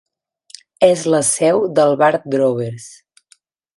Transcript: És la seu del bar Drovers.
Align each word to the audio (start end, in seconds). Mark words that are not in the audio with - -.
És 0.87 1.03
la 1.15 1.19
seu 1.29 1.61
del 1.81 1.93
bar 2.03 2.11
Drovers. 2.37 2.89